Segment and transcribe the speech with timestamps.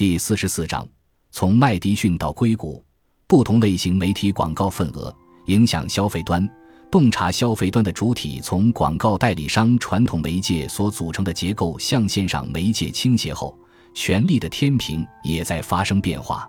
[0.00, 0.88] 第四十四章：
[1.30, 2.82] 从麦迪逊到硅谷，
[3.26, 6.48] 不同类型媒体广告份额影响消费端。
[6.90, 13.54] 洞察消费端的主体从广告代理商传统媒介所组成的结构向线上媒介倾斜后，
[13.92, 16.48] 权力的天平也在发生变化。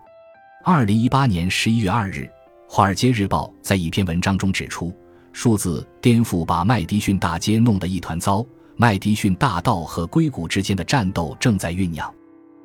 [0.63, 2.19] 二零一八年十一月二日，
[2.69, 4.93] 《华尔街日报》在一篇文章中指出，
[5.33, 8.45] 数字颠覆把麦迪逊大街弄得一团糟，
[8.77, 12.09] 麦迪逊大道和硅谷之间的战斗正在酝酿。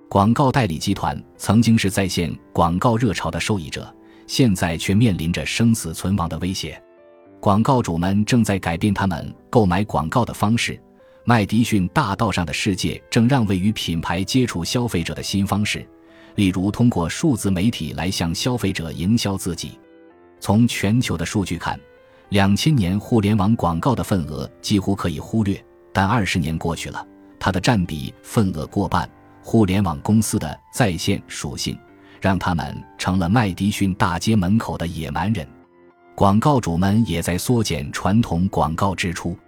[0.09, 3.93] 广告代理集团曾经是在线广告热潮的受益者，
[4.29, 6.81] 现在却面临着生死存亡的威胁。
[7.41, 10.81] 广告主们正在改变他们购买广告的方式。
[11.25, 15.85] 麦迪逊大道上的世界正让位于品牌接触消费者的新方式，
[16.37, 19.77] 例如通过数字媒体来向消费者营销自己。
[20.39, 21.79] 从全球的数据看，
[22.29, 25.63] 两千年互联网广告的份额几乎可以忽略，
[25.93, 27.05] 但二十年过去了，
[27.41, 29.11] 它的占比份额过半。
[29.47, 31.79] 互联网公司的在线属性，
[32.21, 35.47] 让他们成了麦迪逊大街门口的野蛮人。
[36.17, 39.39] 广告主们也在缩减传统广告支出。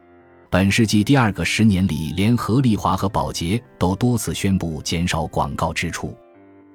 [0.49, 6.17] 本世纪第二个十年里，连合利华和宝洁都多次宣布减少广告支出。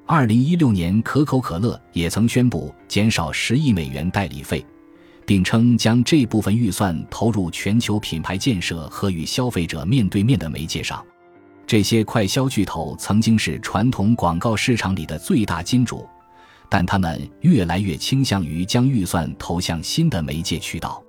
[0.06, 4.66] 二零一六年，可口可乐也曾宣布减少十亿美元代理费，
[5.26, 11.02] 并称将这部分预算投入全球品牌建设和与消费者面对面的媒介上。
[11.66, 16.08] 这些快消巨头曾经是传统广告市场里的最大金主。
[16.70, 21.04] 但他们越来越倾向于将预算投向新的媒介渠道。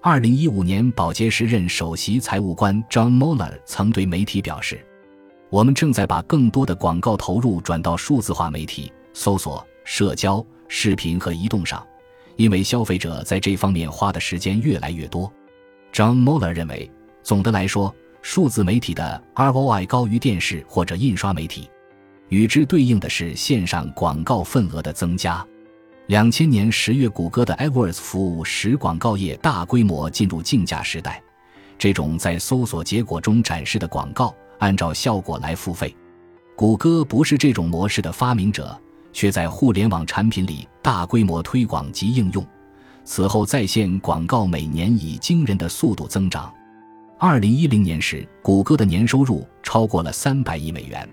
[0.00, 4.82] 二零一五年，宝洁时任首席财务官 John Moeller 曾对媒体表示
[5.50, 11.86] ：“我们正在把更多的广告投入转到数字化媒体、搜索、社交、视频和移动上，
[12.36, 15.30] 因为消费者在这方面花的时间越来越多。”
[15.92, 16.90] John Moeller 认为，
[17.22, 21.68] 总的来说，数字媒体的 ROI 高于电视或者印刷媒体。
[22.28, 25.46] 与之对应的是线上广告份额的增加。
[26.06, 31.22] 两千年十月，谷歌的 AdWords 服务使广告业大规模进入竞价时代。
[31.78, 35.94] 这种在搜索结果中展示的广告，按照效果来付费。
[36.56, 38.80] 谷歌不是这种模式的发明者，
[39.12, 42.46] 却在互联网产品里大规模推广及应用。
[43.04, 46.52] 此后，在线广告每年以惊人的速度增长。
[47.24, 51.08] 二零一零年时，谷歌的年收入超过了三百亿美元。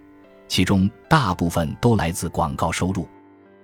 [0.48, 3.08] 其中大部分都来自广告收入。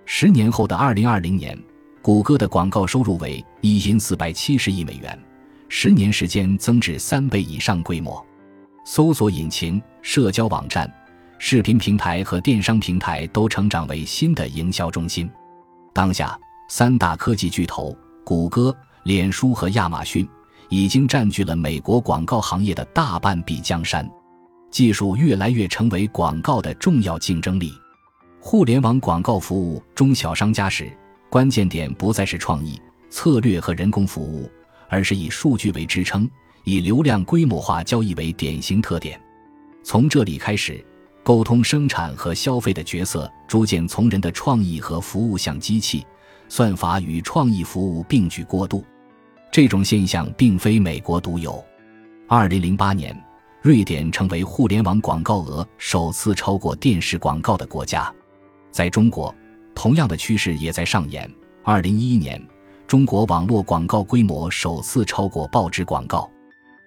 [0.06, 1.60] 十年后的二零二零年，
[2.04, 5.20] 谷歌的广告收入为一千四百七十亿美元，
[5.70, 8.24] 十年时间增至三倍以上规模。
[8.86, 10.88] 搜索引擎、社交网站、
[11.40, 15.28] 视频平台和电商平台都成长为新的营销中心。
[15.96, 16.40] 当下，
[16.70, 20.30] 三大科技巨头谷歌、脸书和亚马逊
[20.70, 24.10] 已经占据了美国广告行业的大半壁江山。
[24.72, 27.74] 技术越来越成为广告的重要竞争力。
[28.42, 30.92] 互联网广告服务中小商家时，
[31.30, 34.50] 关键点不再是创意、策略和人工服务，
[34.90, 36.30] 而是以数据为支撑，
[36.66, 39.20] 以流量规模化交易为典型特点。
[39.82, 40.86] 从这里开始，
[41.24, 46.06] 沟通生产和消费的角色逐渐从人的创意和服务向机器、
[46.50, 48.84] 算法与创意服务并举过渡。
[49.56, 51.64] 这种现象并非美国独有。
[52.28, 53.18] 二零零八年。
[53.62, 58.14] 瑞典成为互联网广告额首次超过电视广告的国家，
[58.70, 59.34] 在中国，
[59.74, 61.34] 同样的趋势也在上演。
[61.64, 62.46] 二零一一年，
[62.86, 66.30] 中国网络广告规模首次超过报纸广告。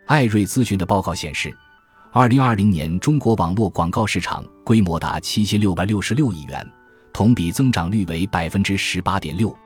[0.04, 1.50] 艾瑞咨询的报告显示，
[2.12, 6.70] 二零二零年中国网络广告市场规模达七千六百六十六亿元，
[7.14, 9.56] 同比增长率为百分之十八点六。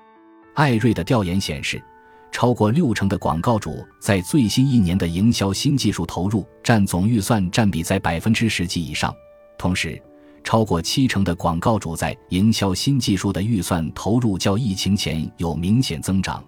[0.55, 1.83] 艾瑞的调研显示。
[2.33, 9.15] 超过六成的广告主在最新一年的营销新技术投入占总预算占比在百分之十几以上，
[9.59, 10.03] 同时，
[10.43, 16.43] 超过七成的广告主在营销新技术的预算投入较疫情前有明显增长，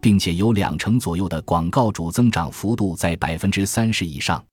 [0.00, 4.44] 并且有两成左右的广告主增长幅度在百分之三十以上。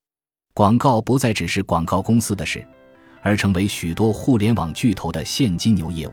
[0.54, 2.64] 广告不再只是广告公司的事，
[3.20, 6.12] 而成为许多互联网巨头的现金流业务。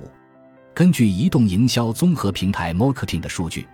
[0.74, 3.66] 根据移动营销综合平台 Marketing 的数据。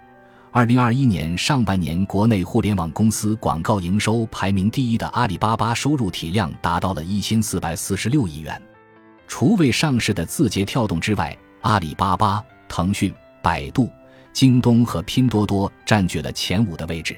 [0.54, 8.62] 二零二一年上半年，国内互联网公司广告营收排名第一的阿里巴巴收入体量达到了一千四百四十六亿元。
[9.30, 13.90] 除未上市的字节跳动之外，阿里巴巴、腾讯、百度、
[14.34, 17.18] 京东和拼多多占据了前五的位置。